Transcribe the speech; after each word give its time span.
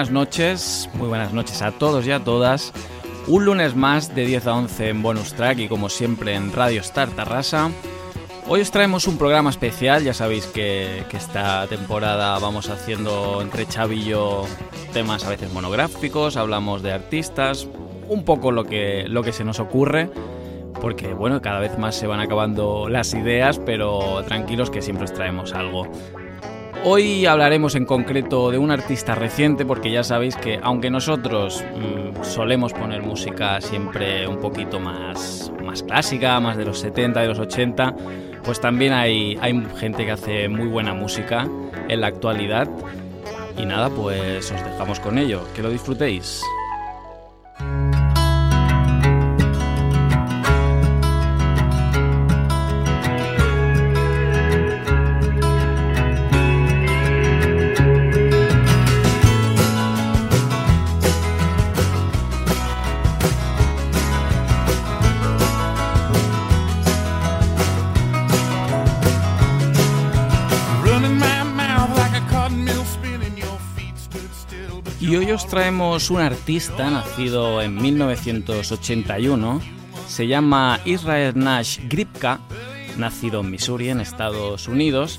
Buenas 0.00 0.14
noches, 0.14 0.88
muy 0.94 1.08
buenas 1.08 1.34
noches 1.34 1.60
a 1.60 1.72
todos 1.72 2.06
y 2.06 2.10
a 2.10 2.24
todas. 2.24 2.72
Un 3.26 3.44
lunes 3.44 3.76
más 3.76 4.14
de 4.14 4.24
10 4.24 4.46
a 4.46 4.54
11 4.54 4.88
en 4.88 5.02
Bonus 5.02 5.34
Track 5.34 5.58
y 5.58 5.68
como 5.68 5.90
siempre 5.90 6.34
en 6.34 6.54
Radio 6.54 6.80
Star 6.80 7.10
Tarrasa. 7.10 7.70
Hoy 8.48 8.62
os 8.62 8.70
traemos 8.70 9.06
un 9.06 9.18
programa 9.18 9.50
especial, 9.50 10.02
ya 10.02 10.14
sabéis 10.14 10.46
que, 10.46 11.04
esta 11.12 11.66
temporada 11.66 12.38
vamos 12.38 12.70
haciendo 12.70 13.42
entre 13.42 13.68
chavillo 13.68 14.46
temas 14.94 15.26
a 15.26 15.28
veces 15.28 15.52
monográficos, 15.52 16.38
hablamos 16.38 16.80
de 16.80 16.92
artistas, 16.92 17.68
un 18.08 18.24
poco 18.24 18.52
lo 18.52 18.64
que, 18.64 19.04
lo 19.06 19.22
que 19.22 19.34
se 19.34 19.44
nos 19.44 19.60
ocurre, 19.60 20.10
porque 20.80 21.12
bueno, 21.12 21.42
cada 21.42 21.60
vez 21.60 21.76
más 21.76 21.94
se 21.94 22.06
van 22.06 22.20
acabando 22.20 22.88
las 22.88 23.12
ideas, 23.12 23.58
pero 23.58 24.24
tranquilos 24.26 24.70
que 24.70 24.80
siempre 24.80 25.04
os 25.04 25.12
traemos 25.12 25.52
algo. 25.52 25.86
Hoy 26.82 27.26
hablaremos 27.26 27.74
en 27.74 27.84
concreto 27.84 28.50
de 28.50 28.56
un 28.56 28.70
artista 28.70 29.14
reciente 29.14 29.66
porque 29.66 29.90
ya 29.90 30.02
sabéis 30.02 30.34
que 30.36 30.58
aunque 30.62 30.88
nosotros 30.88 31.62
mm, 31.76 32.24
solemos 32.24 32.72
poner 32.72 33.02
música 33.02 33.60
siempre 33.60 34.26
un 34.26 34.40
poquito 34.40 34.80
más, 34.80 35.52
más 35.62 35.82
clásica, 35.82 36.40
más 36.40 36.56
de 36.56 36.64
los 36.64 36.78
70, 36.78 37.20
de 37.20 37.28
los 37.28 37.38
80, 37.38 37.94
pues 38.42 38.60
también 38.60 38.94
hay, 38.94 39.36
hay 39.42 39.62
gente 39.76 40.06
que 40.06 40.12
hace 40.12 40.48
muy 40.48 40.68
buena 40.68 40.94
música 40.94 41.46
en 41.86 42.00
la 42.00 42.06
actualidad. 42.06 42.66
Y 43.58 43.66
nada, 43.66 43.90
pues 43.90 44.50
os 44.50 44.64
dejamos 44.64 45.00
con 45.00 45.18
ello. 45.18 45.42
Que 45.54 45.62
lo 45.62 45.68
disfrutéis. 45.68 46.42
Traemos 75.50 76.10
un 76.10 76.20
artista 76.20 76.88
nacido 76.90 77.60
en 77.60 77.74
1981. 77.74 79.60
Se 80.06 80.28
llama 80.28 80.78
Israel 80.84 81.32
Nash 81.34 81.80
Gripka, 81.88 82.38
nacido 82.96 83.40
en 83.40 83.50
Missouri, 83.50 83.88
en 83.88 83.98
Estados 83.98 84.68
Unidos. 84.68 85.18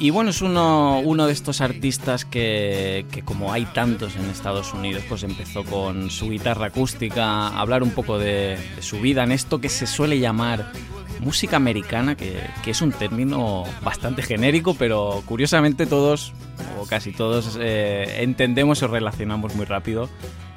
Y 0.00 0.10
bueno, 0.10 0.30
es 0.30 0.42
uno, 0.42 0.98
uno 0.98 1.26
de 1.28 1.32
estos 1.32 1.60
artistas 1.60 2.24
que, 2.24 3.06
como 3.24 3.52
hay 3.52 3.64
tantos 3.66 4.16
en 4.16 4.28
Estados 4.28 4.74
Unidos, 4.74 5.04
pues 5.08 5.22
empezó 5.22 5.62
con 5.62 6.10
su 6.10 6.30
guitarra 6.30 6.66
acústica, 6.66 7.24
a 7.24 7.60
hablar 7.60 7.84
un 7.84 7.90
poco 7.90 8.18
de, 8.18 8.58
de 8.74 8.82
su 8.82 9.00
vida 9.00 9.22
en 9.22 9.30
esto 9.30 9.60
que 9.60 9.68
se 9.68 9.86
suele 9.86 10.18
llamar 10.18 10.72
música 11.24 11.56
americana, 11.56 12.16
que, 12.16 12.40
es 12.66 12.82
un 12.82 12.92
término 12.92 13.64
bastante 13.82 14.22
genérico, 14.22 14.74
pero 14.74 15.22
curiosamente 15.24 15.86
todos, 15.86 16.32
o 16.80 16.86
casi 16.86 17.12
todos, 17.12 17.58
eh, 17.60 18.18
entendemos 18.20 18.82
o 18.82 18.88
relacionamos 18.88 19.54
muy 19.54 19.64
rápido 19.64 20.08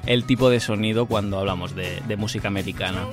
el 0.06 0.24
tipo 0.24 0.50
de 0.50 0.60
sonido 0.60 1.06
cuando 1.06 1.38
hablamos 1.38 1.74
de, 1.74 2.16
música 2.16 2.48
americana. 2.48 3.06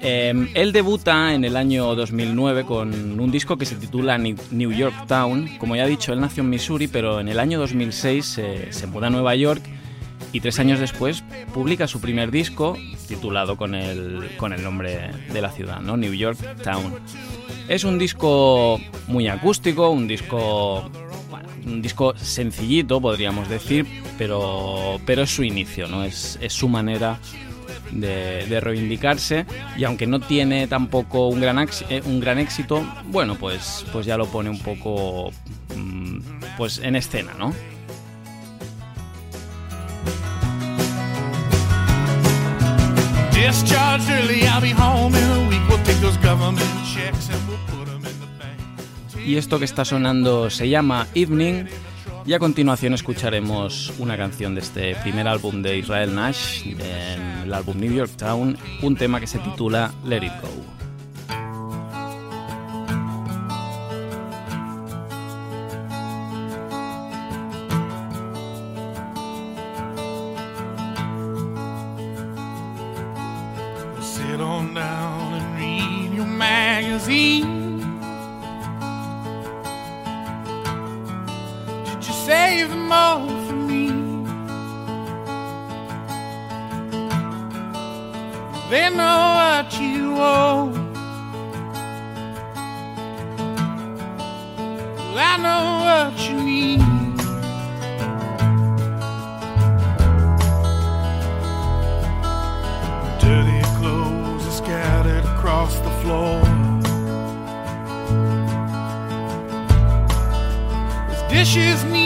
Em, 0.00 0.48
él 0.54 0.72
debuta 0.72 1.34
en 1.34 1.44
el 1.44 1.56
año 1.56 1.94
2009 1.94 2.64
con 2.64 3.18
un 3.20 3.30
disco 3.32 3.56
que 3.56 3.66
se 3.66 3.74
titula 3.74 4.16
New 4.16 4.72
York 4.72 4.94
Town. 5.06 5.58
Como 5.58 5.74
ya 5.74 5.86
he 5.86 5.88
dicho, 5.88 6.12
él 6.12 6.20
nació 6.20 6.42
en 6.44 6.50
Missouri, 6.50 6.86
pero 6.86 7.20
en 7.20 7.28
el 7.28 7.40
año 7.40 7.58
2006 7.58 8.40
se 8.70 8.86
muda 8.86 9.08
a 9.08 9.10
Nueva 9.10 9.34
York 9.34 9.62
y 10.32 10.40
tres 10.40 10.58
años 10.58 10.80
después 10.80 11.24
publica 11.54 11.86
su 11.86 12.00
primer 12.00 12.30
disco 12.30 12.76
titulado 13.06 13.56
con 13.56 13.74
el, 13.74 14.30
con 14.36 14.52
el 14.52 14.62
nombre 14.62 15.10
de 15.32 15.40
la 15.40 15.50
ciudad, 15.50 15.80
¿no? 15.80 15.96
New 15.96 16.12
York 16.12 16.38
Town. 16.62 16.94
Es 17.68 17.84
un 17.84 17.98
disco 17.98 18.80
muy 19.08 19.28
acústico, 19.28 19.90
un 19.90 20.08
disco, 20.08 20.90
un 21.66 21.82
disco 21.82 22.14
sencillito, 22.16 23.00
podríamos 23.00 23.48
decir, 23.48 23.86
pero, 24.16 25.00
pero 25.04 25.22
es 25.22 25.30
su 25.30 25.44
inicio, 25.44 25.86
¿no? 25.86 26.04
es, 26.04 26.38
es 26.40 26.52
su 26.52 26.68
manera 26.68 27.18
de, 27.92 28.60
reivindicarse 28.60 29.46
y 29.76 29.84
aunque 29.84 30.06
no 30.06 30.20
tiene 30.20 30.66
tampoco 30.66 31.28
un 31.28 31.40
gran, 31.40 31.58
eh, 31.88 32.02
un 32.04 32.20
gran 32.20 32.38
éxito, 32.38 32.86
bueno, 33.06 33.36
pues, 33.36 33.84
pues 33.92 34.06
ya 34.06 34.16
lo 34.16 34.26
pone 34.26 34.50
un 34.50 34.58
poco 34.58 35.30
mm, 35.76 36.18
pues 36.56 36.78
en 36.78 36.96
escena, 36.96 37.32
¿no? 37.38 37.52
Y 49.24 49.36
esto 49.36 49.58
que 49.60 49.64
está 49.64 49.84
sonando 49.84 50.50
se 50.50 50.68
llama 50.68 51.06
Evening. 51.14 51.66
Y 52.26 52.32
a 52.32 52.40
continuación 52.40 52.94
escucharemos 52.94 53.92
una 53.98 54.16
canción 54.16 54.54
de 54.54 54.60
este 54.60 54.96
primer 54.96 55.28
álbum 55.28 55.62
de 55.62 55.78
Israel 55.78 56.14
Nash, 56.14 56.66
el 57.44 57.54
álbum 57.54 57.78
New 57.78 57.92
York 57.92 58.10
Town, 58.16 58.58
un 58.82 58.96
tema 58.96 59.20
que 59.20 59.26
se 59.26 59.38
titula 59.38 59.92
Let 60.04 60.24
It 60.26 60.32
Go. 60.42 60.77
Could 81.98 82.06
you 82.06 82.12
save 82.12 82.68
them 82.70 82.92
all 82.92 83.26
for 83.46 83.54
me? 83.54 83.88
They 88.70 88.88
know 88.90 89.18
what 89.38 89.80
you 89.80 90.14
owe. 90.16 90.72
I 95.30 95.36
know 95.38 95.64
what 95.86 96.17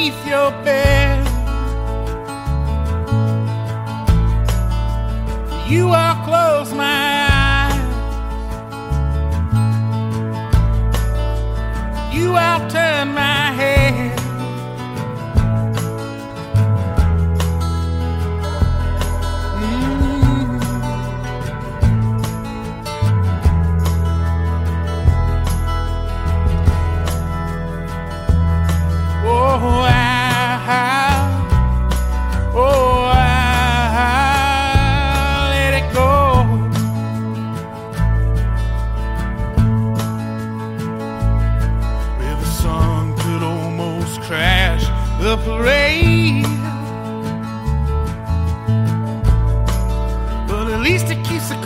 beneath 0.02 0.26
your 0.26 0.50
bed. 0.64 1.01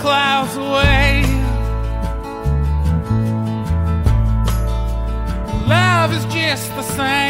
clouds 0.07 0.57
away. 0.57 1.25
Love 5.67 6.13
is 6.13 6.25
just 6.27 6.69
the 6.77 6.83
same. 6.83 7.26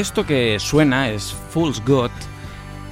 Esto 0.00 0.24
que 0.24 0.58
suena 0.58 1.10
es 1.10 1.34
Fool's 1.50 1.82
God 1.84 2.10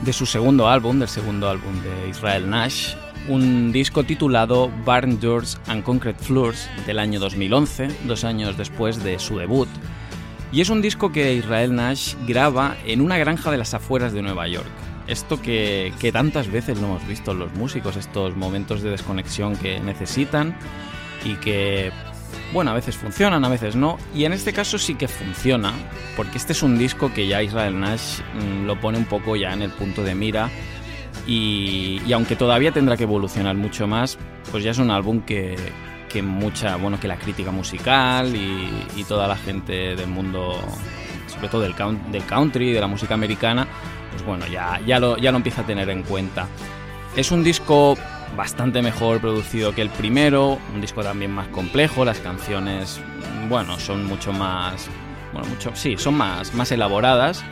de 0.05 0.12
su 0.12 0.26
segundo 0.26 0.69
álbum, 0.69 0.99
del 0.99 1.08
segundo 1.08 1.49
álbum 1.49 1.72
de 1.82 2.10
Israel 2.10 2.50
Nash, 2.50 2.94
un 3.28 3.72
disco 3.72 4.05
titulado 4.05 4.70
Barn 4.84 5.19
Doors 5.19 5.58
and 5.69 5.84
Concrete 5.84 6.22
Floors 6.22 6.69
del 6.87 6.99
año 6.99 7.19
2011, 7.19 7.88
dos 8.05 8.25
años 8.25 8.58
después 8.58 9.02
de 9.02 9.19
su 9.19 9.38
debut. 9.38 9.69
Y 10.52 10.60
es 10.60 10.69
un 10.69 10.82
disco 10.82 11.10
que 11.10 11.32
Israel 11.32 11.75
Nash 11.75 12.14
graba 12.26 12.76
en 12.84 13.00
una 13.00 13.16
granja 13.16 13.50
de 13.50 13.56
las 13.56 13.72
afueras 13.72 14.12
de 14.12 14.20
Nueva 14.20 14.46
York. 14.46 14.69
Esto 15.06 15.40
que, 15.40 15.94
que 15.99 16.12
tantas 16.12 16.50
veces 16.50 16.78
lo 16.78 16.88
hemos 16.88 17.06
visto 17.08 17.32
los 17.32 17.54
músicos, 17.54 17.96
estos 17.96 18.37
momentos 18.37 18.82
de 18.82 18.90
desconexión 18.90 19.56
que 19.56 19.81
necesitan 19.81 20.54
y 21.25 21.37
que 21.37 21.90
bueno, 22.52 22.70
a 22.70 22.75
veces 22.75 22.96
funcionan, 22.96 23.44
a 23.44 23.48
veces 23.48 23.76
no, 23.76 23.98
y 24.14 24.25
en 24.25 24.32
este 24.32 24.52
caso 24.52 24.78
sí 24.78 24.94
que 24.94 25.08
funciona, 25.08 25.72
porque 26.16 26.38
este 26.38 26.52
es 26.52 26.62
un 26.62 26.78
disco 26.78 27.12
que 27.12 27.26
ya 27.26 27.42
Israel 27.42 27.78
Nash 27.78 28.20
mm, 28.34 28.66
lo 28.66 28.80
pone 28.80 28.98
un 28.98 29.04
poco 29.04 29.36
ya 29.36 29.52
en 29.52 29.62
el 29.62 29.70
punto 29.70 30.02
de 30.02 30.14
mira, 30.14 30.50
y, 31.26 32.00
aunque 32.12 32.36
todavía 32.36 32.72
tendrá 32.72 32.96
que 32.96 33.02
evolucionar 33.02 33.54
mucho 33.54 33.86
más, 33.86 34.19
pues 34.50 34.64
ya 34.64 34.70
es 34.70 34.78
un 34.78 34.90
álbum 34.90 35.20
que, 35.20 35.56
que 36.08 36.22
mucha, 36.22 36.76
bueno, 36.76 36.98
que 36.98 37.06
la 37.06 37.16
crítica 37.16 37.50
musical 37.50 38.34
y, 38.34 39.04
toda 39.04 39.28
la 39.28 39.36
gente 39.36 39.94
del 39.94 40.08
mundo, 40.08 40.58
sobre 41.26 41.48
todo 41.48 41.60
del, 41.62 41.75
del 42.10 42.25
country, 42.25 42.72
de 42.72 42.80
la 42.80 42.86
música 42.86 43.14
americana, 43.14 43.66
pues 44.10 44.25
bueno, 44.25 44.46
ya, 44.46 44.80
ya, 44.86 44.98
lo, 44.98 45.16
ya 45.19 45.30
lo 45.30 45.36
empieza 45.36 45.62
a 45.62 45.66
tener 45.66 45.88
en 45.90 46.02
cuenta. 46.02 46.46
Es 47.16 47.30
un 47.30 47.44
disco 47.44 47.96
bastante 48.36 48.82
mejor 48.82 49.20
producido 49.20 49.75
que 49.75 49.82
el 49.82 49.90
primero, 49.90 50.58
un 50.75 50.80
disco 50.80 51.02
también 51.02 51.30
más 51.30 51.48
complejo, 51.48 52.04
las 52.04 52.19
canciones, 52.19 53.00
bueno, 53.48 53.78
son 53.78 54.04
mucho 54.04 54.32
más, 54.32 54.88
bueno, 55.32 55.48
mucho, 55.48 55.72
sí, 55.75 55.96
son 55.96 56.14
más, 56.14 56.54
más 56.54 56.70
elaboradas. 56.72 57.44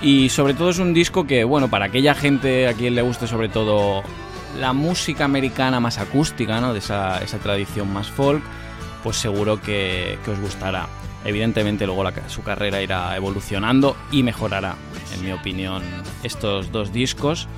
Y 0.00 0.28
sobre 0.28 0.54
todo 0.54 0.70
es 0.70 0.78
un 0.78 0.94
disco 0.94 1.26
que, 1.26 1.44
bueno, 1.44 1.68
para 1.68 1.86
aquella 1.86 2.14
gente 2.14 2.68
a 2.68 2.74
quien 2.74 2.94
le 2.94 3.02
guste 3.02 3.26
sobre 3.26 3.48
todo 3.48 4.02
la 4.58 4.72
música 4.72 5.24
americana 5.24 5.80
más 5.80 5.98
acústica, 5.98 6.60
¿no? 6.60 6.72
De 6.72 6.78
esa, 6.78 7.18
esa 7.22 7.38
tradición 7.38 7.92
más 7.92 8.08
folk, 8.08 8.42
pues 9.02 9.16
seguro 9.16 9.60
que, 9.60 10.18
que 10.24 10.30
os 10.30 10.40
gustará. 10.40 10.86
Evidentemente 11.24 11.84
luego 11.84 12.04
su 12.28 12.42
carrera 12.42 12.80
irá 12.80 13.14
evolucionando 13.16 13.96
y 14.12 14.22
mejorará, 14.22 14.76
en 15.14 15.24
mi 15.24 15.32
opinión, 15.32 15.82
estos 16.22 16.70
dos 16.70 16.92
discos. 16.92 17.48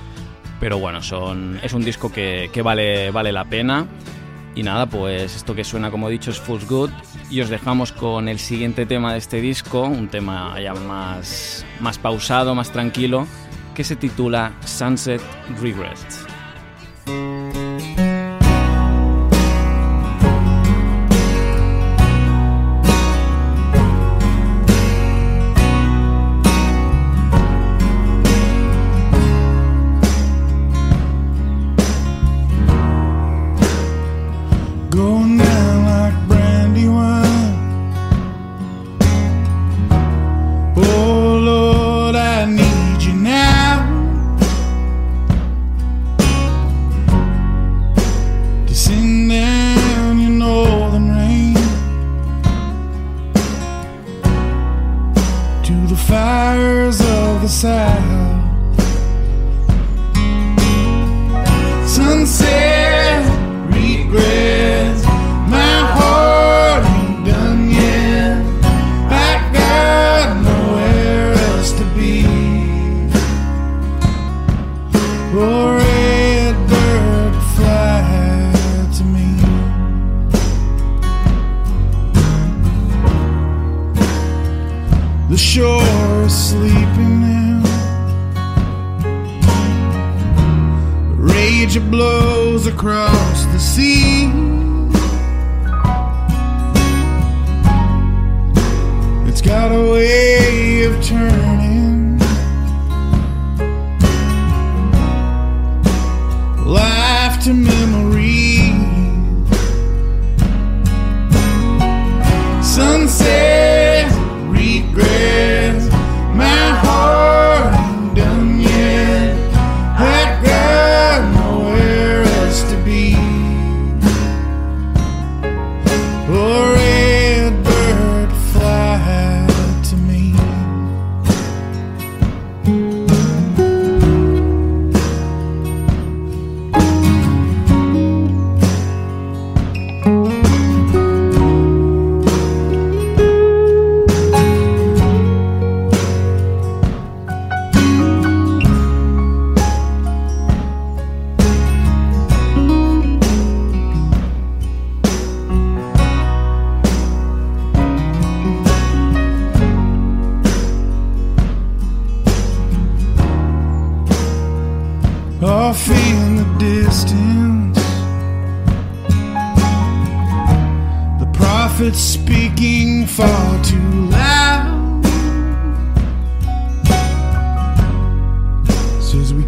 Pero 0.61 0.77
bueno, 0.77 1.01
son, 1.01 1.59
es 1.63 1.73
un 1.73 1.83
disco 1.83 2.11
que, 2.11 2.61
vale, 2.63 3.09
vale 3.09 3.31
la 3.31 3.45
pena. 3.45 3.87
Y 4.53 4.61
nada, 4.61 4.85
pues 4.85 5.35
esto 5.35 5.55
que 5.55 5.63
suena 5.63 5.89
como 5.89 6.07
he 6.07 6.11
dicho 6.11 6.29
es 6.29 6.39
Fool's 6.39 6.67
Good. 6.67 6.91
Y 7.31 7.41
os 7.41 7.49
dejamos 7.49 7.91
con 7.91 8.29
el 8.29 8.37
siguiente 8.37 8.85
tema 8.85 9.13
de 9.13 9.17
este 9.17 9.41
disco, 9.41 9.81
un 9.81 10.07
tema 10.07 10.55
ya 10.61 10.75
más, 10.75 11.65
más 11.79 11.97
pausado, 11.97 12.53
más 12.53 12.71
tranquilo, 12.71 13.25
que 13.73 13.83
se 13.83 13.95
titula 13.95 14.53
Sunset 14.63 15.21
Regrets. 15.59 16.27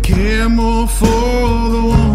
Care 0.04 0.50
more 0.50 0.86
for 0.86 1.70
the 1.72 1.82
one. 1.82 2.13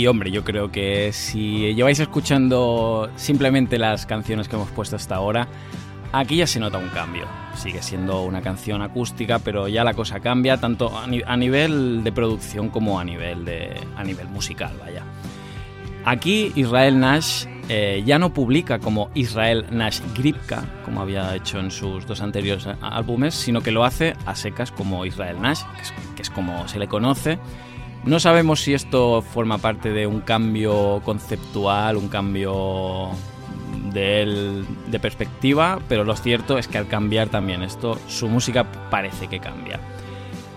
Y 0.00 0.06
hombre, 0.06 0.30
yo 0.30 0.44
creo 0.44 0.72
que 0.72 1.12
si 1.12 1.74
lleváis 1.74 2.00
escuchando 2.00 3.10
simplemente 3.16 3.76
las 3.76 4.06
canciones 4.06 4.48
que 4.48 4.56
hemos 4.56 4.70
puesto 4.70 4.96
hasta 4.96 5.16
ahora, 5.16 5.46
aquí 6.10 6.36
ya 6.36 6.46
se 6.46 6.58
nota 6.58 6.78
un 6.78 6.88
cambio. 6.88 7.26
Sigue 7.54 7.82
siendo 7.82 8.22
una 8.22 8.40
canción 8.40 8.80
acústica, 8.80 9.40
pero 9.40 9.68
ya 9.68 9.84
la 9.84 9.92
cosa 9.92 10.20
cambia 10.20 10.56
tanto 10.56 10.90
a, 10.98 11.36
nivel 11.36 12.02
de 12.02 12.12
producción 12.12 12.70
como 12.70 12.98
a 12.98 13.04
nivel, 13.04 13.44
de, 13.44 13.78
a 13.94 14.02
nivel 14.02 14.26
musical, 14.28 14.72
vaya. 14.80 15.04
Aquí 16.06 16.50
Israel 16.56 16.98
Nash 16.98 17.44
eh, 17.68 18.02
ya 18.06 18.18
no 18.18 18.32
publica 18.32 18.78
como 18.78 19.10
Israel 19.14 19.66
Nash 19.70 20.00
Gripka, 20.16 20.64
como 20.86 21.02
había 21.02 21.36
hecho 21.36 21.60
en 21.60 21.70
sus 21.70 22.06
dos 22.06 22.22
anteriores 22.22 22.66
álbumes, 22.80 23.34
sino 23.34 23.60
que 23.60 23.70
lo 23.70 23.84
hace 23.84 24.16
a 24.24 24.34
secas 24.34 24.72
como 24.72 25.04
Israel 25.04 25.42
Nash, 25.42 25.60
que 26.16 26.22
es, 26.22 26.30
como 26.30 26.66
se 26.68 26.78
le 26.78 26.88
conoce. 26.88 27.38
No 28.04 28.18
sabemos 28.18 28.60
si 28.62 28.72
esto 28.72 29.20
forma 29.20 29.58
parte 29.58 29.90
de 29.90 30.06
un 30.06 30.20
cambio 30.20 31.02
conceptual, 31.04 31.96
un 31.96 32.08
cambio 32.08 33.10
de, 33.92 34.64
perspectiva, 35.00 35.78
pero 35.88 36.04
lo 36.04 36.16
cierto 36.16 36.56
es 36.56 36.66
que 36.66 36.78
al 36.78 36.88
cambiar 36.88 37.28
también 37.28 37.62
esto, 37.62 37.98
su 38.08 38.28
música 38.28 38.64
parece 38.90 39.28
que 39.28 39.38
cambia. 39.38 39.80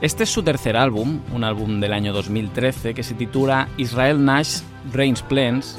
Este 0.02 0.24
es 0.24 0.30
su 0.30 0.44
tercer 0.44 0.78
álbum, 0.78 1.20
un 1.34 1.44
álbum 1.44 1.80
del 1.80 1.94
año 1.94 2.14
2013 2.14 2.94
que 2.94 3.04
se 3.04 3.14
titula 3.14 3.68
Israel 3.78 4.24
Nash 4.24 4.60
Brains 4.92 5.22
Plans. 5.22 5.78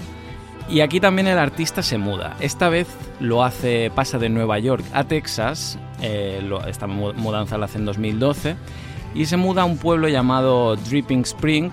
Y 0.69 0.81
aquí 0.81 0.99
también 0.99 1.29
el 1.29 1.39
artista 1.39 1.83
se 1.83 1.99
muda. 1.99 2.37
Esta 2.41 2.71
vez 2.71 2.89
lo 3.21 3.45
hace, 3.45 3.91
pasa 3.95 4.19
de 4.19 4.31
Nueva 4.31 4.59
York 4.59 4.85
a 4.95 5.05
Texas. 5.05 5.79
Eh, 6.01 6.43
esta 6.67 6.87
mudanza 6.87 7.59
la 7.59 7.67
hace 7.67 7.79
en 7.79 7.85
2012. 7.85 8.57
Y 9.15 9.27
se 9.27 9.37
muda 9.37 9.63
a 9.63 9.65
un 9.65 9.79
pueblo 9.79 10.09
llamado 10.09 10.77
Dripping 10.77 11.21
Spring. 11.21 11.71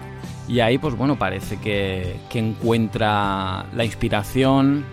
Y 0.47 0.59
ahí, 0.59 0.77
pues 0.77 0.95
bueno, 0.95 1.17
parece 1.17 1.57
que, 1.57 2.19
encuentra 2.33 3.65
la 3.73 3.83
inspiración. 3.83 4.85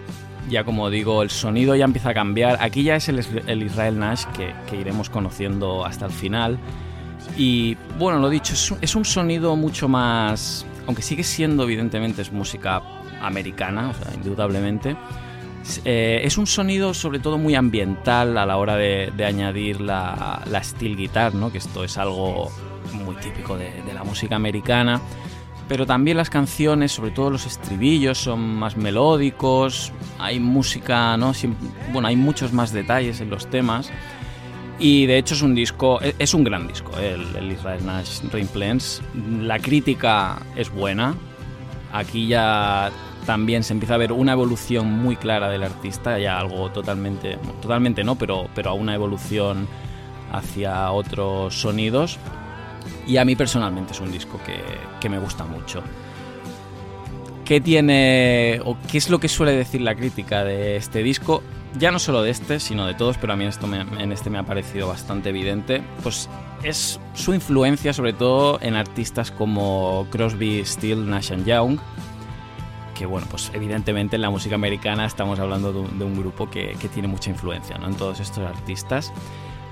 Ya 0.49 0.65
como 0.65 0.89
digo, 0.89 1.23
el 1.23 1.31
sonido 1.31 1.77
ya 1.77 1.85
empieza 1.85 2.11
a 2.11 2.15
cambiar. 2.15 2.59
Aquí 2.61 2.83
ya 2.83 2.97
es 2.97 3.09
el, 3.09 3.63
Israel 3.63 3.99
Nash 3.99 4.25
que, 4.37 4.55
que 4.69 4.77
iremos 4.77 5.11
conociendo 5.11 5.85
hasta 5.85 6.07
el 6.07 6.13
final. 6.13 6.59
Y 7.37 7.77
bueno, 7.99 8.19
lo 8.19 8.31
dicho, 8.31 8.55
es 8.81 8.95
un, 8.97 9.05
sonido 9.05 9.57
mucho 9.57 9.89
más, 9.89 10.65
aunque 10.87 11.03
sigue 11.03 11.23
siendo 11.23 11.65
evidentemente 11.65 12.23
es 12.23 12.33
música 12.33 12.83
americana, 13.21 13.91
o 13.91 13.95
sea, 13.95 14.15
indudablemente, 14.15 14.97
eh, 15.85 16.21
es 16.25 16.39
un 16.39 16.47
sonido 16.47 16.95
sobre 16.95 17.19
todo 17.19 17.39
muy 17.39 17.55
ambiental 17.55 18.39
a 18.39 18.47
la 18.47 18.57
hora 18.57 18.77
de, 18.77 19.13
añadir 19.25 19.81
la, 19.81 20.43
steel 20.63 20.97
guitar, 20.97 21.35
¿no? 21.35 21.53
que 21.53 21.59
esto 21.59 21.85
es 21.85 21.99
algo 21.99 22.51
muy 22.93 23.17
típico 23.17 23.57
de, 23.57 23.71
la 23.93 24.05
música 24.05 24.37
americana. 24.37 25.01
Pero 25.69 25.85
también 25.85 26.17
las 26.17 26.31
canciones, 26.31 26.93
sobre 26.93 27.11
todo 27.11 27.29
los 27.31 27.45
estribillos, 27.45 28.17
son 28.17 28.41
más 28.41 28.79
melódicos, 28.79 29.93
hay 30.19 30.41
música, 30.41 31.17
¿no? 31.19 31.33
bueno, 31.93 32.09
hay 32.09 32.17
muchos 32.17 32.55
más 32.55 32.73
detalles 32.73 33.21
en 33.21 33.29
los 33.29 33.49
temas. 33.51 33.91
Y 34.79 35.07
de 35.07 35.19
hecho 35.19 35.35
es 35.35 35.43
un 35.43 35.55
disco, 35.55 36.01
e-, 36.01 36.15
es 36.19 36.35
un 36.35 36.45
gran 36.45 36.69
disco, 36.69 36.93
¿eh? 36.99 37.19
el, 37.37 37.53
Israel 37.53 37.85
Nash 37.85 38.21
Reimplants. 38.33 39.03
La 39.41 39.59
crítica 39.59 40.39
es 40.57 40.71
buena. 40.71 41.15
Aquí 41.93 42.29
ya 42.29 42.91
también 43.29 43.63
se 43.63 43.75
empieza 43.75 43.93
a 43.93 43.99
ver 43.99 44.11
una 44.11 44.33
evolución 44.33 44.91
muy 44.91 45.15
clara 45.15 45.51
del 45.51 45.63
artista, 45.63 46.19
ya 46.19 46.39
algo 46.39 46.71
totalmente, 46.71 47.37
totalmente 47.61 48.03
no, 48.03 48.15
pero, 48.17 48.49
pero 48.55 48.71
a 48.71 48.73
una 48.73 48.95
evolución 48.95 49.69
hacia 50.33 50.91
otros 50.93 51.61
sonidos. 51.61 52.19
Y 53.07 53.19
a 53.19 53.27
mí 53.27 53.37
personalmente 53.37 53.93
es 53.93 54.01
un 54.01 54.11
disco 54.11 54.41
que, 54.47 54.57
que 54.99 55.11
me 55.11 55.19
gusta 55.19 55.45
mucho. 55.45 55.83
¿Qué 57.45 57.61
tiene 57.61 58.63
o 58.65 58.79
qué 58.91 58.97
es 58.97 59.11
lo 59.11 59.21
que 59.21 59.29
suele 59.29 59.53
decir 59.53 59.83
la 59.83 59.95
crítica 59.95 60.43
de 60.43 60.77
este 60.77 61.03
disco? 61.03 61.43
ya 61.79 61.91
no 61.91 61.99
solo 61.99 62.23
de 62.23 62.31
este, 62.31 62.61
sino 62.61 62.87
de 62.87 62.95
todos, 62.95 63.19
pero 63.19 63.35
a 63.35 63.37
mí 63.37 63.45
en 63.45 64.13
este 64.13 64.31
me 64.31 64.39
ha 64.39 64.43
parecido 64.43 64.89
bastante 64.89 65.29
evidente, 65.29 65.83
pues 66.03 66.31
es 66.63 66.99
su 67.13 67.35
influencia 67.35 67.93
sobre 67.93 68.15
todo 68.15 68.59
en 68.63 68.75
artistas 68.75 69.31
como 69.31 70.07
Crosby, 70.11 70.65
Steele, 70.65 71.05
Nash 71.05 71.31
Young, 71.45 71.79
que 72.99 73.07
bueno, 73.07 73.27
pues 73.31 73.51
evidentemente 73.55 74.17
en 74.17 74.23
la 74.23 74.31
música 74.31 74.57
americana 74.57 75.07
estamos 75.07 75.39
hablando 75.39 75.73
de 75.73 76.05
un, 76.05 76.19
grupo 76.19 76.51
que, 76.51 76.77
tiene 76.93 77.07
mucha 77.07 77.31
influencia 77.31 77.79
¿no? 77.79 77.87
en 77.87 77.95
todos 77.95 78.21
estos 78.21 78.39
artistas. 78.39 79.13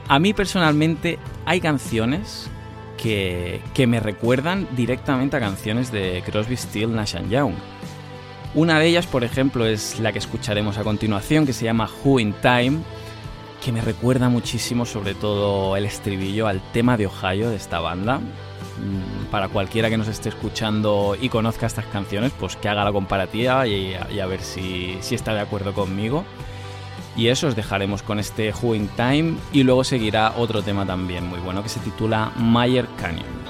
A 0.09 0.19
mí 0.19 0.33
personalmente 0.33 1.19
hay 1.45 1.61
canciones 1.61 2.49
que, 2.97 3.61
que 3.75 3.87
me 3.87 3.99
recuerdan 3.99 4.69
directamente 4.77 5.37
a 5.37 5.41
canciones 5.41 5.91
de 5.91 6.23
Crosby, 6.25 6.57
Steele, 6.57 6.95
Nash 6.95 7.17
Young 7.29 7.55
una 8.57 8.79
de 8.79 8.87
ellas, 8.87 9.07
por 9.07 9.23
ejemplo, 9.23 9.67
es 9.67 10.01
la 10.01 10.13
que 10.13 10.19
escucharemos 10.19 10.79
a 10.79 10.83
continuación, 10.83 11.45
que 11.45 11.53
se 11.53 11.67
llama 11.67 11.91
Who 12.03 12.21
in 12.21 12.33
Time, 12.41 12.79
que 13.63 13.71
me 13.71 13.83
recuerda 13.83 14.31
muchísimo, 14.31 14.87
sobre 14.87 15.15
todo 15.15 15.77
el 15.77 15.85
estribillo, 15.85 16.47
al 16.47 16.63
tema 16.73 16.97
de 16.97 17.07
Ohio 17.07 17.51
de 17.51 17.57
esta 17.57 17.81
banda. 17.81 18.19
Mm, 18.79 19.27
para 19.31 19.49
cualquiera 19.49 19.89
que 19.89 19.97
nos 19.97 20.09
esté 20.09 20.29
escuchando 20.29 21.17
y 21.21 21.29
conozca 21.29 21.67
estas 21.67 21.87
canciones, 21.87 22.33
pues 22.39 22.57
que 22.57 22.69
haga 22.69 22.85
la 22.85 22.93
comparativa 22.93 23.67
y, 23.67 23.95
a 23.95 24.27
ver 24.27 24.41
si, 24.41 24.99
está 25.11 25.35
de 25.35 25.41
acuerdo 25.41 25.73
conmigo. 25.73 26.25
Y 27.17 27.29
eso 27.29 27.47
os 27.47 27.57
dejaremos 27.57 28.03
con 28.03 28.19
este 28.19 28.53
Who 28.53 28.75
in 28.75 28.89
Time 28.89 29.37
y 29.53 29.63
luego 29.63 29.85
seguirá 29.85 30.35
otro 30.37 30.63
tema 30.63 30.85
también 30.85 31.27
muy 31.27 31.41
bueno 31.41 31.63
que 31.63 31.71
se 31.71 31.81
titula 31.81 32.31
Mayer 32.37 32.87
Canyon. 32.99 33.46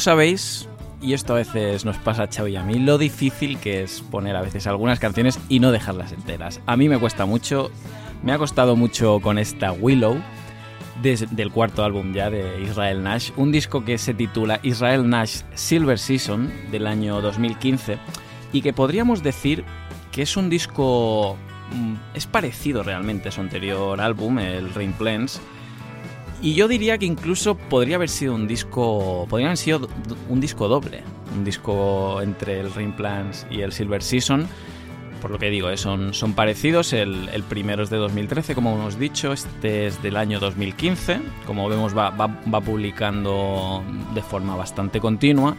Sabéis, 0.00 0.68
y 1.02 1.12
esto 1.12 1.34
a 1.34 1.36
veces 1.36 1.84
nos 1.84 1.96
pasa 1.98 2.24
a 2.24 2.28
Chavo 2.28 2.48
y 2.48 2.56
a 2.56 2.64
mí, 2.64 2.78
lo 2.78 2.98
difícil 2.98 3.58
que 3.58 3.82
es 3.82 4.00
poner 4.00 4.36
a 4.36 4.42
veces 4.42 4.66
algunas 4.66 4.98
canciones 4.98 5.38
y 5.48 5.60
no 5.60 5.72
dejarlas 5.72 6.12
enteras. 6.12 6.60
A 6.66 6.76
mí 6.76 6.88
me 6.88 6.98
cuesta 6.98 7.26
mucho, 7.26 7.70
me 8.22 8.32
ha 8.32 8.38
costado 8.38 8.76
mucho 8.76 9.20
con 9.20 9.38
esta 9.38 9.72
Willow, 9.72 10.18
desde 11.02 11.26
del 11.26 11.50
cuarto 11.50 11.84
álbum 11.84 12.12
ya 12.12 12.30
de 12.30 12.62
Israel 12.62 13.02
Nash, 13.02 13.30
un 13.36 13.52
disco 13.52 13.84
que 13.84 13.98
se 13.98 14.14
titula 14.14 14.60
Israel 14.62 15.08
Nash 15.08 15.42
Silver 15.54 15.98
Season 15.98 16.52
del 16.70 16.86
año 16.86 17.20
2015 17.20 17.98
y 18.52 18.62
que 18.62 18.72
podríamos 18.72 19.22
decir 19.22 19.64
que 20.12 20.22
es 20.22 20.36
un 20.36 20.50
disco 20.50 21.36
mm, 21.72 21.94
es 22.14 22.26
parecido 22.26 22.82
realmente 22.82 23.28
a 23.28 23.32
su 23.32 23.40
anterior 23.40 24.00
álbum, 24.00 24.38
el 24.38 24.74
Rain 24.74 24.92
Plans, 24.92 25.40
y 26.42 26.54
yo 26.54 26.68
diría 26.68 26.96
que 26.96 27.06
incluso 27.06 27.54
podría 27.54 27.96
haber 27.96 28.08
sido 28.08 28.34
un 28.34 28.48
disco, 28.48 29.26
podría 29.28 29.48
haber 29.48 29.58
sido 29.58 29.88
un 30.28 30.40
disco 30.40 30.68
doble, 30.68 31.02
un 31.36 31.44
disco 31.44 32.22
entre 32.22 32.60
el 32.60 32.68
Plans 32.94 33.46
y 33.50 33.60
el 33.60 33.72
Silver 33.72 34.02
Season. 34.02 34.48
Por 35.20 35.30
lo 35.30 35.38
que 35.38 35.50
digo, 35.50 35.68
eh, 35.68 35.76
son, 35.76 36.14
son 36.14 36.32
parecidos. 36.32 36.94
El, 36.94 37.28
primero 37.48 37.82
es 37.82 37.90
de 37.90 37.98
2013, 37.98 38.54
como 38.54 38.74
hemos 38.74 38.98
dicho. 38.98 39.32
Este 39.32 39.86
es 39.86 40.02
del 40.02 40.16
año 40.16 40.40
2015. 40.40 41.20
Como 41.46 41.68
vemos, 41.68 41.94
va, 41.94 42.08
va, 42.08 42.60
publicando 42.62 43.84
de 44.14 44.22
forma 44.22 44.56
bastante 44.56 44.98
continua. 44.98 45.54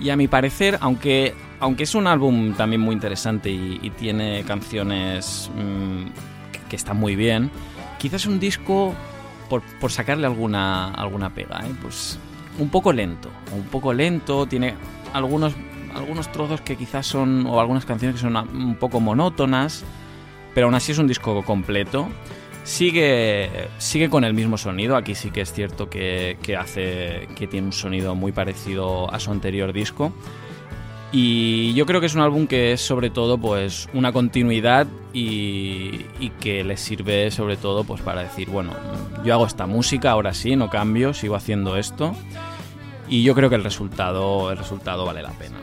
Y 0.00 0.08
a 0.08 0.16
mi 0.16 0.26
parecer, 0.26 0.78
aunque, 0.80 1.34
aunque 1.60 1.82
es 1.82 1.94
un 1.94 2.06
álbum 2.06 2.54
también 2.54 2.80
muy 2.80 2.94
interesante 2.94 3.50
y, 3.50 3.90
tiene 3.98 4.42
canciones 4.44 5.50
mm, 5.54 6.68
que 6.70 6.76
están 6.76 6.96
muy 6.96 7.14
bien, 7.14 7.50
quizás 7.98 8.24
un 8.24 8.40
disco 8.40 8.94
por, 9.60 9.90
sacarle 9.90 10.26
alguna, 10.26 10.92
alguna 10.92 11.34
pega, 11.34 11.60
¿eh? 11.66 11.74
pues 11.80 12.18
un 12.58 12.68
poco 12.68 12.92
lento, 12.92 13.30
un 13.54 13.64
poco 13.64 13.92
lento, 13.92 14.46
tiene 14.46 14.74
algunos, 15.12 15.54
algunos 15.94 16.30
trozos 16.32 16.60
que 16.60 16.76
quizás 16.76 17.06
son, 17.06 17.46
o 17.46 17.60
algunas 17.60 17.84
canciones 17.84 18.16
que 18.16 18.22
son 18.22 18.36
un 18.36 18.76
poco 18.76 19.00
monótonas, 19.00 19.84
pero 20.54 20.66
aún 20.66 20.74
así 20.74 20.92
es 20.92 20.98
un 20.98 21.06
disco 21.06 21.42
completo. 21.44 22.08
Sigue, 22.64 23.68
sigue 23.78 24.08
con 24.08 24.22
el 24.22 24.34
mismo 24.34 24.56
sonido, 24.56 24.96
aquí 24.96 25.16
sí 25.16 25.32
que 25.32 25.40
es 25.40 25.52
cierto 25.52 25.90
que, 25.90 26.38
que 26.42 26.56
hace, 26.56 27.28
que 27.34 27.48
tiene 27.48 27.66
un 27.66 27.72
sonido 27.72 28.14
muy 28.14 28.30
parecido 28.30 29.12
a 29.12 29.18
su 29.18 29.32
anterior 29.32 29.72
disco. 29.72 30.12
Y 31.12 31.74
yo 31.74 31.84
creo 31.84 32.00
que 32.00 32.06
es 32.06 32.14
un 32.14 32.22
álbum 32.22 32.46
que 32.46 32.72
es 32.72 32.80
sobre 32.80 33.10
todo 33.10 33.36
pues 33.36 33.86
una 33.92 34.12
continuidad 34.12 34.86
y, 35.12 36.06
que 36.40 36.64
le 36.64 36.78
sirve 36.78 37.30
sobre 37.30 37.58
todo 37.58 37.84
pues 37.84 38.00
para 38.00 38.22
decir, 38.22 38.48
bueno, 38.48 38.72
yo 39.22 39.34
hago 39.34 39.44
esta 39.44 39.66
música, 39.66 40.10
ahora 40.10 40.32
sí, 40.32 40.56
no 40.56 40.70
cambio, 40.70 41.12
sigo 41.12 41.36
haciendo 41.36 41.76
esto. 41.76 42.16
Y 43.08 43.22
yo 43.24 43.34
creo 43.34 43.50
que 43.50 43.56
el 43.56 43.64
resultado, 43.64 44.50
el 44.50 44.56
resultado 44.56 45.04
vale 45.04 45.22
la 45.22 45.32
pena. 45.32 45.58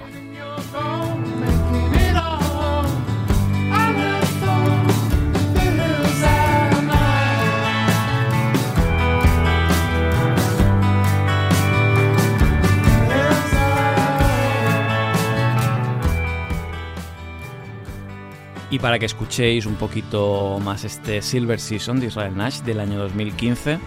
Y 18.72 18.80
para 18.80 19.00
que 19.00 19.06
escuchéis 19.06 19.66
un 19.66 19.76
poquito 19.76 20.60
más 20.64 20.84
este 20.84 21.22
Silver 21.22 21.60
Season 21.60 22.00
de 22.00 22.08
Israel 22.08 22.38
Nash 22.38 22.60
del 22.62 22.80
año 22.80 23.00
2015, 23.00 23.80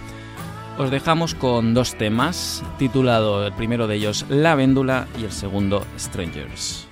os 0.79 0.90
dejamos 0.90 1.35
con 1.35 1.75
dos 1.75 1.95
temas, 1.95 2.64
titulado 2.79 3.47
el 3.47 3.53
primero 3.53 3.87
de 3.87 3.97
ellos 3.97 4.27
La 4.29 4.55
Véndula 4.55 5.07
y 5.21 5.25
el 5.25 5.33
segundo 5.33 5.87
Strangers. 5.99 6.92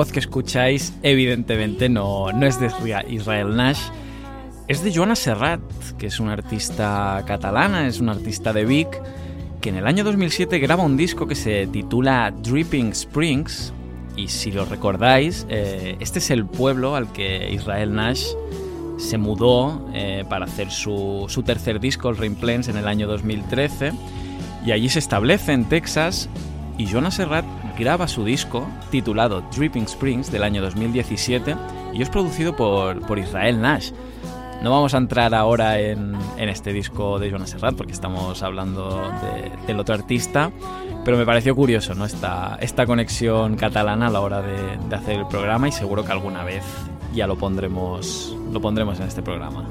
Voz 0.00 0.12
que 0.12 0.18
escucháis, 0.18 0.94
evidentemente, 1.02 1.90
no, 1.90 2.32
no 2.32 2.46
es 2.46 2.58
de 2.58 2.70
Israel 3.10 3.54
Nash, 3.54 3.82
es 4.66 4.82
de 4.82 4.94
Joana 4.94 5.14
Serrat, 5.14 5.60
que 5.98 6.06
es 6.06 6.18
una 6.20 6.32
artista 6.32 7.22
catalana, 7.26 7.86
es 7.86 8.00
una 8.00 8.12
artista 8.12 8.54
de 8.54 8.64
Vic, 8.64 8.88
que 9.60 9.68
en 9.68 9.76
el 9.76 9.86
año 9.86 10.02
2007 10.02 10.58
graba 10.58 10.84
un 10.84 10.96
disco 10.96 11.26
que 11.26 11.34
se 11.34 11.66
titula 11.66 12.30
Dripping 12.30 12.92
Springs. 12.92 13.74
Y 14.16 14.28
si 14.28 14.50
lo 14.52 14.64
recordáis, 14.64 15.46
eh, 15.50 15.98
este 16.00 16.20
es 16.20 16.30
el 16.30 16.46
pueblo 16.46 16.96
al 16.96 17.12
que 17.12 17.50
Israel 17.52 17.94
Nash 17.94 18.24
se 18.96 19.18
mudó 19.18 19.86
eh, 19.92 20.24
para 20.30 20.46
hacer 20.46 20.70
su, 20.70 21.26
su, 21.28 21.42
tercer 21.42 21.78
disco, 21.78 22.08
el 22.08 22.16
Rain 22.16 22.36
Plains, 22.36 22.68
en 22.68 22.78
el 22.78 22.88
año 22.88 23.06
2013. 23.06 23.92
Y 24.64 24.72
allí 24.72 24.88
se 24.88 24.98
establece 24.98 25.52
en 25.52 25.66
Texas 25.66 26.30
y 26.78 26.86
Jonas 26.86 27.16
Serrat 27.16 27.44
graba 27.80 28.06
su 28.06 28.24
disco 28.24 28.68
titulado 28.90 29.42
Dripping 29.56 29.84
Springs 29.84 30.30
del 30.30 30.42
año 30.42 30.60
2017 30.60 31.56
y 31.94 32.02
es 32.02 32.10
producido 32.10 32.54
por, 32.54 33.00
por 33.06 33.18
Israel 33.18 33.58
Nash. 33.58 33.90
No 34.62 34.70
vamos 34.70 34.92
a 34.92 34.98
entrar 34.98 35.34
ahora 35.34 35.80
en, 35.80 36.14
en 36.36 36.48
este 36.50 36.74
disco 36.74 37.18
de 37.18 37.30
Jonas 37.30 37.48
Serrat 37.48 37.74
porque 37.74 37.94
estamos 37.94 38.42
hablando 38.42 39.10
del 39.66 39.80
otro 39.80 39.94
artista, 39.94 40.52
pero 41.06 41.16
me 41.16 41.24
pareció 41.24 41.56
curioso 41.56 41.94
¿no? 41.94 42.04
esta, 42.04 42.58
esta 42.60 42.84
conexión 42.84 43.56
catalana 43.56 44.08
a 44.08 44.10
la 44.10 44.20
hora 44.20 44.42
de, 44.42 44.94
hacer 44.94 45.18
el 45.18 45.26
programa 45.26 45.66
y 45.66 45.72
seguro 45.72 46.04
que 46.04 46.12
alguna 46.12 46.44
vez 46.44 46.64
ya 47.14 47.26
lo 47.26 47.36
pondremos, 47.36 48.36
lo 48.52 48.60
pondremos 48.60 49.00
en 49.00 49.08
este 49.08 49.22
programa. 49.22 49.64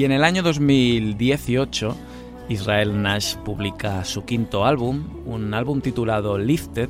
Y 0.00 0.06
en 0.06 0.12
el 0.12 0.24
año 0.24 0.42
2018, 0.42 1.94
Israel 2.48 3.02
Nash 3.02 3.34
publica 3.36 4.02
su 4.06 4.24
quinto 4.24 4.64
álbum, 4.64 5.04
un 5.26 5.52
álbum 5.52 5.82
titulado 5.82 6.38
Lifted, 6.38 6.88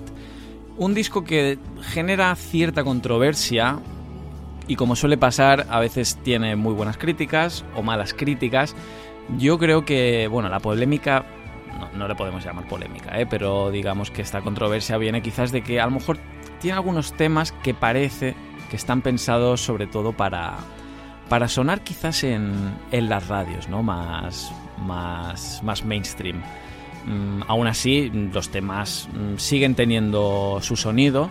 un 0.78 0.94
disco 0.94 1.24
que 1.24 1.58
genera 1.82 2.32
cierta 2.36 2.84
controversia 2.84 3.80
y 4.68 4.76
como 4.76 4.94
suele 4.94 5.18
pasar, 5.18 5.66
a 5.70 5.80
veces 5.80 6.20
tiene 6.22 6.54
muy 6.54 6.72
buenas 6.72 6.98
críticas 6.98 7.64
o 7.74 7.82
malas 7.82 8.14
críticas. 8.14 8.76
Yo 9.38 9.58
creo 9.58 9.84
que, 9.84 10.28
bueno, 10.28 10.48
la 10.48 10.60
polémica, 10.60 11.26
no, 11.96 12.06
le 12.06 12.14
podemos 12.14 12.44
llamar 12.44 12.68
polémica, 12.68 13.20
¿eh? 13.20 13.26
pero 13.26 13.72
digamos 13.72 14.12
que 14.12 14.22
esta 14.22 14.40
controversia 14.40 14.98
viene 14.98 15.20
quizás 15.20 15.50
de 15.50 15.62
que 15.62 15.80
a 15.80 15.86
lo 15.86 15.90
mejor 15.90 16.18
tiene 16.60 16.76
algunos 16.76 17.12
temas 17.14 17.50
que 17.50 17.74
parece 17.74 18.36
que 18.70 18.76
están 18.76 19.02
pensados 19.02 19.62
sobre 19.62 19.88
todo 19.88 20.12
para, 20.12 20.58
para 21.30 21.46
sonar 21.46 21.82
quizás 21.82 22.24
en, 22.24 22.74
las 22.90 23.28
radios, 23.28 23.68
¿no? 23.68 23.84
Más, 23.84 24.52
más, 24.84 25.62
más 25.62 25.84
mainstream. 25.84 26.42
Mm, 27.06 27.42
aún 27.46 27.68
así, 27.68 28.10
los 28.10 28.50
temas 28.50 29.08
mm, 29.12 29.38
siguen 29.38 29.76
teniendo 29.76 30.58
su 30.60 30.74
sonido 30.74 31.30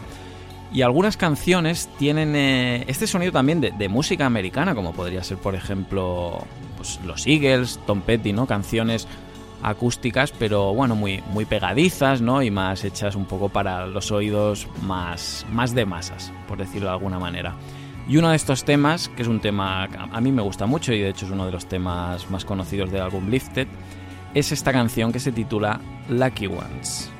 y 0.71 0.83
algunas 0.83 1.17
canciones 1.17 1.89
tienen 1.99 2.33
eh, 2.37 2.85
este 2.87 3.07
sonido 3.07 3.33
también 3.33 3.59
de, 3.59 3.89
música 3.89 4.25
americana, 4.25 4.73
como 4.73 4.93
podría 4.93 5.21
ser, 5.21 5.37
por 5.37 5.53
ejemplo, 5.53 6.45
pues, 6.77 6.97
los 7.05 7.27
Eagles, 7.27 7.77
Tom 7.85 7.99
Petty, 7.99 8.31
¿no? 8.31 8.47
Canciones 8.47 9.05
acústicas, 9.61 10.31
pero 10.31 10.73
bueno, 10.73 10.95
muy, 10.95 11.21
muy 11.27 11.43
pegadizas, 11.43 12.21
¿no? 12.21 12.41
Y 12.41 12.51
más 12.51 12.85
hechas 12.85 13.17
un 13.17 13.25
poco 13.25 13.49
para 13.49 13.85
los 13.85 14.13
oídos 14.13 14.65
más, 14.81 15.45
más 15.51 15.75
de 15.75 15.85
masas, 15.85 16.31
por 16.47 16.57
decirlo 16.57 16.87
de 16.87 16.93
alguna 16.93 17.19
manera. 17.19 17.57
Y 18.09 18.17
uno 18.17 18.31
de 18.31 18.35
estos 18.35 18.63
temas, 18.63 19.07
que 19.09 19.21
es 19.21 19.27
un 19.27 19.39
tema 19.39 19.87
que 19.87 19.97
a 19.99 20.19
mí 20.19 20.31
me 20.31 20.41
gusta 20.41 20.65
mucho 20.65 20.91
y 20.91 20.99
de 20.99 21.09
hecho 21.09 21.27
es 21.27 21.31
uno 21.31 21.45
de 21.45 21.51
los 21.51 21.67
temas 21.67 22.27
más 22.31 22.43
conocidos 22.43 22.91
del 22.91 23.03
álbum 23.03 23.29
Lifted, 23.29 23.67
es 24.33 24.51
esta 24.51 24.71
canción 24.71 25.11
que 25.11 25.19
se 25.19 25.31
titula 25.31 25.79
Lucky 26.09 26.47
Ones. 26.47 27.11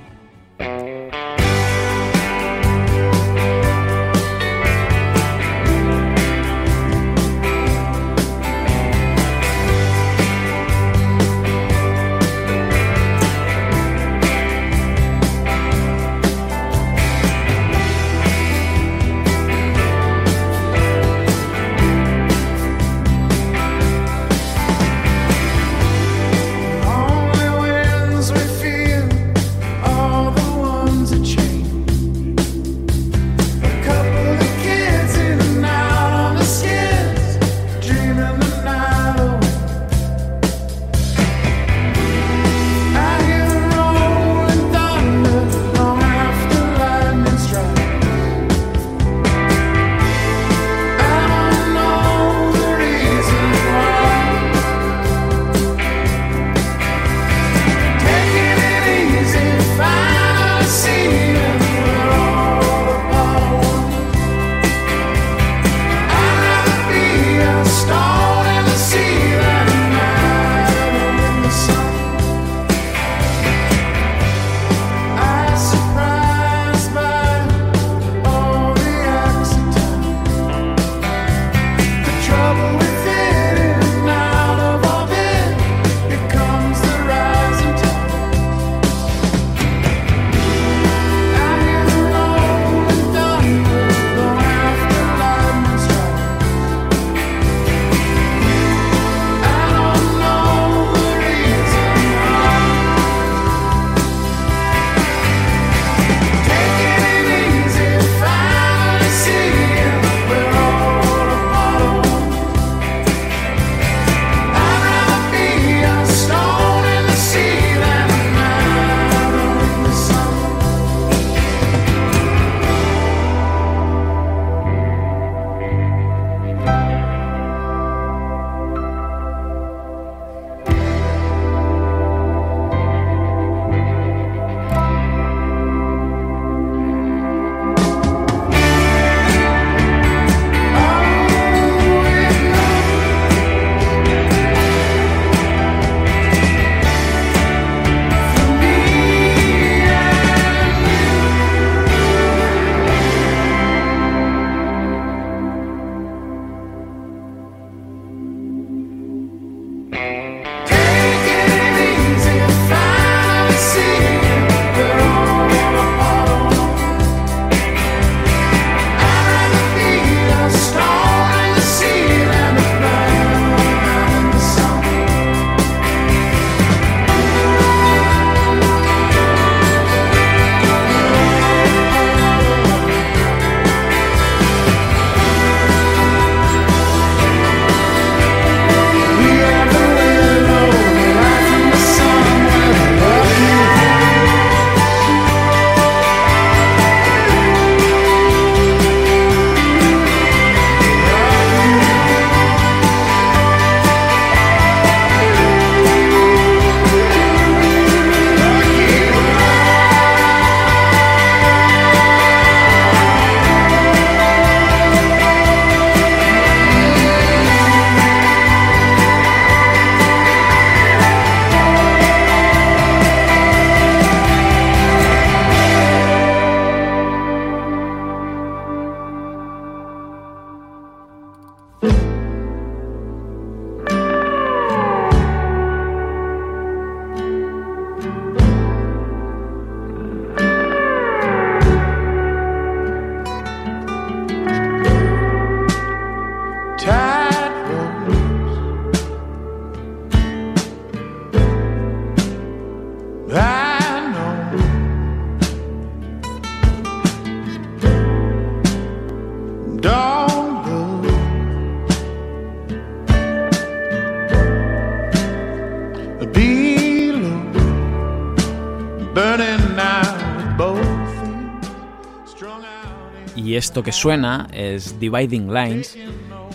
Esto 273.69 273.83
que 273.83 273.91
suena 273.91 274.47
es 274.51 274.99
Dividing 274.99 275.53
Lines, 275.53 275.95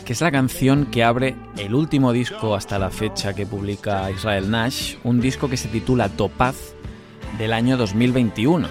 que 0.04 0.14
es 0.14 0.20
la 0.20 0.32
canción 0.32 0.86
que 0.86 1.04
abre 1.04 1.36
el 1.56 1.72
último 1.72 2.12
disco 2.12 2.56
hasta 2.56 2.76
la 2.76 2.90
fecha 2.90 3.34
que 3.34 3.46
publica 3.46 4.10
Israel 4.10 4.50
Nash, 4.50 4.96
un 5.04 5.20
disco 5.20 5.48
que 5.48 5.56
se 5.56 5.68
titula 5.68 6.08
Topaz 6.08 6.74
del 7.38 7.52
año 7.52 7.76
2021. 7.76 8.66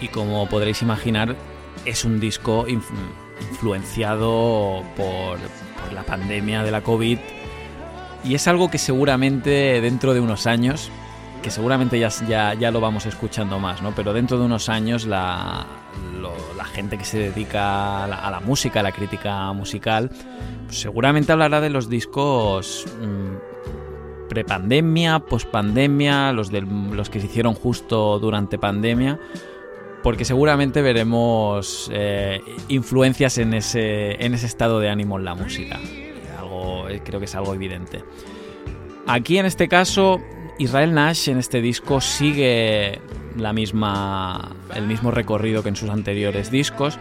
Y 0.00 0.08
como 0.08 0.48
podréis 0.48 0.82
imaginar, 0.82 1.36
es 1.84 2.04
un 2.04 2.18
disco 2.18 2.66
influenciado 2.66 4.82
por, 4.96 5.38
por 5.38 5.92
la 5.94 6.02
pandemia 6.02 6.64
de 6.64 6.70
la 6.72 6.80
COVID 6.80 7.18
y 8.24 8.34
es 8.34 8.48
algo 8.48 8.72
que 8.72 8.78
seguramente 8.78 9.80
dentro 9.80 10.14
de 10.14 10.20
unos 10.20 10.48
años 10.48 10.90
que 11.42 11.50
seguramente 11.50 11.98
ya, 11.98 12.08
ya, 12.26 12.54
ya, 12.54 12.70
lo 12.70 12.80
vamos 12.80 13.04
escuchando 13.06 13.58
más, 13.58 13.82
¿no? 13.82 13.92
Pero 13.94 14.12
dentro 14.12 14.38
de 14.38 14.44
unos 14.44 14.68
años 14.68 15.06
la, 15.06 15.66
gente 16.72 16.98
que 16.98 17.04
se 17.04 17.18
dedica 17.18 18.04
a 18.04 18.30
la, 18.30 18.40
música, 18.40 18.80
a 18.80 18.82
la 18.82 18.92
crítica 18.92 19.52
musical, 19.52 20.10
pues 20.66 20.80
seguramente 20.80 21.32
hablará 21.32 21.60
de 21.60 21.70
los 21.70 21.88
discos 21.88 22.86
mm, 23.00 24.28
prepandemia, 24.28 25.20
pospandemia, 25.20 26.32
los, 26.32 26.50
los 26.52 27.10
que 27.10 27.20
se 27.20 27.26
hicieron 27.26 27.54
justo 27.54 28.18
durante 28.18 28.58
pandemia, 28.58 29.20
porque 30.02 30.24
seguramente 30.24 30.82
veremos 30.82 31.90
eh, 31.92 32.40
influencias 32.68 33.38
en 33.38 33.54
ese, 33.54 34.24
en 34.24 34.34
ese 34.34 34.46
estado 34.46 34.80
de 34.80 34.88
ánimo 34.88 35.18
en 35.18 35.24
la 35.24 35.34
música. 35.34 35.78
Algo, 36.38 36.88
eh, 36.88 37.02
creo 37.04 37.20
que 37.20 37.26
es 37.26 37.34
algo 37.34 37.54
evidente. 37.54 38.04
Aquí 39.06 39.38
en 39.38 39.46
este 39.46 39.68
caso 39.68 40.20
Israel 40.58 40.94
Nash 40.94 41.28
en 41.28 41.38
este 41.38 41.60
disco 41.60 42.00
sigue 42.00 43.00
la 43.36 43.52
misma, 43.52 44.50
el 44.74 44.86
mismo 44.86 45.10
recorrido 45.10 45.62
que 45.62 45.68
en 45.68 45.76
sus 45.76 45.90
anteriores 45.90 46.50
discos. 46.50 46.98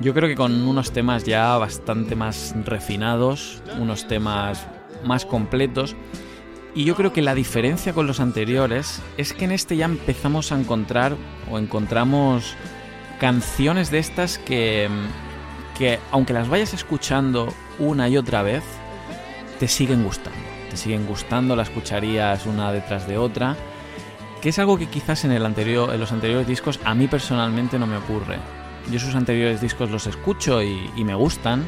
Yo 0.00 0.14
creo 0.14 0.28
que 0.28 0.36
con 0.36 0.62
unos 0.66 0.92
temas 0.92 1.24
ya 1.24 1.56
bastante 1.58 2.16
más 2.16 2.54
refinados, 2.64 3.62
unos 3.78 4.08
temas 4.08 4.66
más 5.04 5.26
completos. 5.26 5.94
Y 6.74 6.84
yo 6.84 6.94
creo 6.94 7.12
que 7.12 7.22
la 7.22 7.34
diferencia 7.34 7.92
con 7.92 8.06
los 8.06 8.20
anteriores 8.20 9.02
es 9.16 9.32
que 9.32 9.44
en 9.44 9.52
este 9.52 9.76
ya 9.76 9.86
empezamos 9.86 10.52
a 10.52 10.58
encontrar 10.58 11.16
o 11.50 11.58
encontramos 11.58 12.54
canciones 13.18 13.90
de 13.90 13.98
estas 13.98 14.38
que, 14.38 14.88
que 15.76 15.98
aunque 16.12 16.32
las 16.32 16.48
vayas 16.48 16.72
escuchando 16.72 17.52
una 17.78 18.08
y 18.08 18.16
otra 18.16 18.42
vez, 18.42 18.62
te 19.58 19.68
siguen 19.68 20.04
gustando 20.04 20.50
te 20.70 20.76
siguen 20.76 21.06
gustando, 21.06 21.56
la 21.56 21.64
escucharías 21.64 22.46
una 22.46 22.72
detrás 22.72 23.06
de 23.06 23.18
otra, 23.18 23.56
que 24.40 24.50
es 24.50 24.58
algo 24.58 24.78
que 24.78 24.86
quizás 24.86 25.24
en, 25.24 25.32
el 25.32 25.44
anterior, 25.44 25.92
en 25.92 26.00
los 26.00 26.12
anteriores 26.12 26.46
discos 26.46 26.80
a 26.84 26.94
mí 26.94 27.06
personalmente 27.08 27.78
no 27.78 27.86
me 27.86 27.96
ocurre. 27.96 28.38
Yo 28.90 28.98
sus 28.98 29.14
anteriores 29.14 29.60
discos 29.60 29.90
los 29.90 30.06
escucho 30.06 30.62
y, 30.62 31.04
me 31.04 31.14
gustan, 31.14 31.64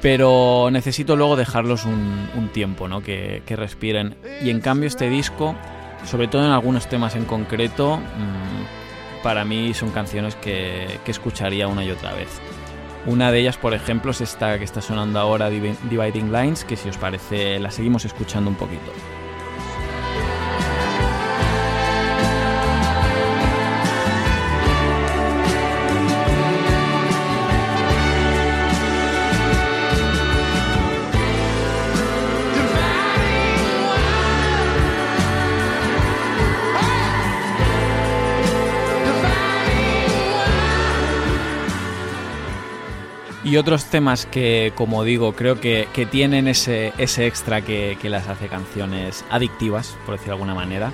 pero 0.00 0.68
necesito 0.70 1.16
luego 1.16 1.36
dejarlos 1.36 1.84
un, 1.84 2.48
tiempo, 2.52 2.88
¿no? 2.88 3.02
Que, 3.02 3.42
respiren. 3.48 4.16
Y 4.42 4.50
en 4.50 4.60
cambio 4.60 4.88
este 4.88 5.08
disco, 5.08 5.54
sobre 6.04 6.28
todo 6.28 6.44
en 6.44 6.52
algunos 6.52 6.88
temas 6.88 7.14
en 7.14 7.24
concreto, 7.24 7.98
mm, 7.98 9.22
para 9.22 9.44
mí 9.44 9.74
son 9.74 9.90
canciones 9.90 10.34
que 10.36 10.98
escucharía 11.06 11.68
una 11.68 11.84
y 11.84 11.90
otra 11.90 12.14
vez. 12.14 12.40
Una 13.06 13.30
de 13.30 13.40
ellas, 13.40 13.58
por 13.58 13.74
ejemplo, 13.74 14.12
es 14.12 14.22
esta 14.22 14.58
que 14.58 14.64
está 14.64 14.80
sonando 14.80 15.20
ahora, 15.20 15.50
Dividing 15.50 16.32
Lines, 16.32 16.64
que 16.64 16.76
si 16.76 16.88
os 16.88 16.96
parece 16.96 17.60
la 17.60 17.70
seguimos 17.70 18.06
escuchando 18.06 18.48
un 18.48 18.56
poquito. 18.56 18.90
Y 43.54 43.56
otros 43.56 43.84
temas 43.84 44.26
que, 44.26 44.72
como 44.74 45.04
digo, 45.04 45.32
creo 45.34 45.60
que, 45.60 45.86
tienen 46.10 46.48
ese, 46.48 46.92
ese 46.98 47.28
extra 47.28 47.60
que, 47.60 47.96
las 48.02 48.26
hace 48.26 48.48
canciones 48.48 49.24
adictivas, 49.30 49.96
por 50.04 50.16
decirlo 50.16 50.32
de 50.32 50.42
alguna 50.42 50.54
manera. 50.56 50.92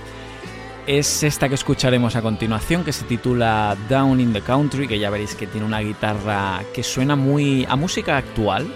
Es 0.86 1.22
esta 1.22 1.48
que 1.48 1.54
escucharemos 1.54 2.16
a 2.16 2.22
continuación, 2.22 2.84
que 2.84 2.92
se 2.92 3.06
titula 3.06 3.78
Down 3.88 4.20
in 4.20 4.34
the 4.34 4.42
Country, 4.42 4.86
que 4.86 4.98
ya 4.98 5.08
veréis 5.08 5.34
que 5.34 5.46
tiene 5.46 5.66
una 5.66 5.80
guitarra 5.80 6.60
que 6.74 6.82
suena 6.82 7.16
muy 7.16 7.64
a 7.66 7.76
música 7.76 8.18
actual. 8.18 8.70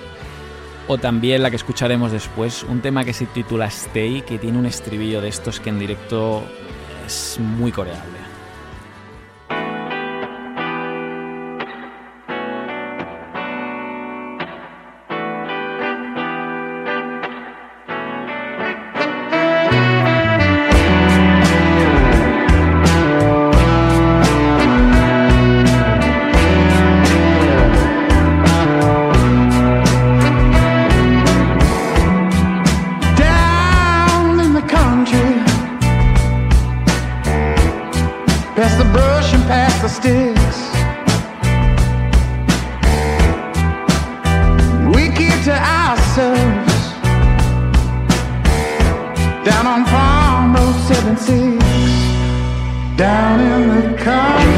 O 0.88 0.96
también 0.96 1.42
la 1.42 1.50
que 1.50 1.56
escucharemos 1.56 2.10
después, 2.10 2.62
un 2.62 2.80
tema 2.80 3.04
que 3.04 3.12
se 3.12 3.26
titula 3.26 3.66
Stay, 3.66 4.22
que 4.22 4.38
tiene 4.38 4.56
un 4.56 4.64
estribillo 4.64 5.20
de 5.20 5.28
estos 5.28 5.60
que 5.60 5.68
en 5.68 5.78
directo 5.78 6.42
es 7.06 7.38
muy 7.38 7.70
coreable. 7.70 8.23
down 52.96 53.40
in 53.40 53.92
the 53.96 54.02
car. 54.02 54.53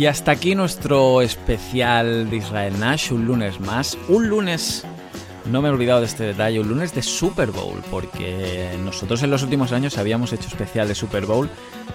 Y 0.00 0.06
hasta 0.06 0.30
aquí 0.32 0.54
nuestro 0.54 1.20
especial 1.20 2.30
de 2.30 2.36
Israel 2.36 2.80
Nash, 2.80 3.12
un 3.12 3.26
lunes 3.26 3.60
más. 3.60 3.98
Un 4.08 4.30
lunes, 4.30 4.86
no 5.44 5.60
me 5.60 5.68
he 5.68 5.72
olvidado 5.72 6.00
de 6.00 6.06
este 6.06 6.24
detalle, 6.24 6.58
un 6.58 6.68
lunes 6.68 6.94
de 6.94 7.02
Super 7.02 7.50
Bowl, 7.50 7.82
porque 7.90 8.78
nosotros 8.82 9.22
en 9.22 9.30
los 9.30 9.42
últimos 9.42 9.72
años 9.72 9.98
habíamos 9.98 10.32
hecho 10.32 10.48
especial 10.48 10.88
de 10.88 10.94
Super 10.94 11.26
Bowl. 11.26 11.50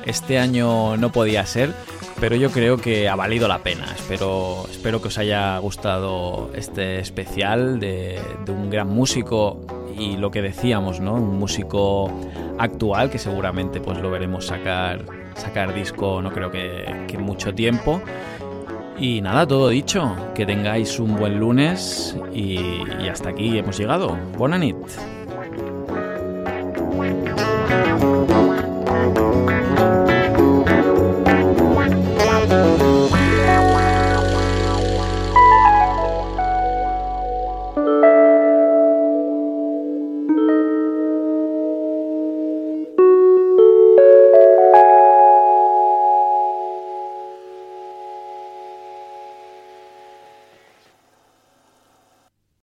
Este 0.06 0.38
año 0.38 0.98
no 0.98 1.12
podía 1.12 1.44
ser, 1.48 1.74
pero 2.20 2.36
yo 2.36 2.52
creo 2.52 2.78
que 2.78 3.10
ha 3.10 3.16
valido 3.16 3.48
la 3.48 3.64
pena. 3.64 3.92
Espero, 3.96 4.68
espero 4.70 5.02
que 5.02 5.08
os 5.08 5.18
haya 5.18 5.58
gustado 5.58 6.52
este 6.54 7.00
especial 7.00 7.80
de, 7.80 8.22
de 8.46 8.52
un 8.52 8.70
gran 8.70 8.88
músico 8.88 9.66
y 9.98 10.18
lo 10.18 10.30
que 10.30 10.44
decíamos, 10.44 11.00
¿no? 11.00 11.16
Un 11.16 11.40
músico 11.40 12.12
actual 12.60 13.10
que 13.10 13.18
seguramente 13.18 13.82
pues 13.82 13.98
lo 13.98 14.12
veremos 14.12 14.46
sacar, 14.46 15.06
sacar 15.36 15.74
disco 15.74 16.22
no 16.22 16.32
creo 16.32 16.52
que, 16.52 17.06
que 17.08 17.18
mucho 17.18 17.54
tiempo. 17.54 18.02
Y 18.98 19.22
nada, 19.22 19.46
todo 19.46 19.70
dicho, 19.70 20.16
que 20.34 20.46
tengáis 20.46 21.00
un 21.00 21.18
buen 21.18 21.38
lunes 21.38 22.18
y, 22.34 22.58
y 23.02 23.10
hasta 23.10 23.30
aquí 23.30 23.58
hemos 23.58 23.78
llegado. 23.78 24.18
Buena. 24.38 24.58